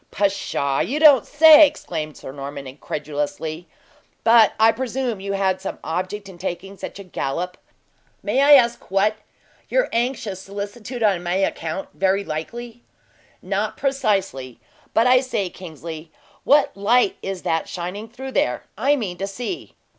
[0.09, 0.79] "Pshaw!
[0.79, 3.67] You don't say so?" exclaimed Sir Norman, incredulously.
[4.23, 7.55] "But I presume you had some object in taking such a gallop?
[8.23, 9.17] May I ask what?
[9.69, 12.81] Your anxious solicitude on my account, very likely?"
[13.43, 14.59] "Not precisely.
[14.95, 16.11] But, I say, Kingsley,
[16.45, 18.63] what light is that shining through there?
[18.75, 19.75] I mean to see."